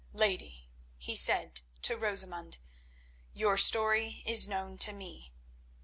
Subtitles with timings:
[0.13, 2.57] "Lady," he said to Rosamund,
[3.33, 5.31] "your story is known to me.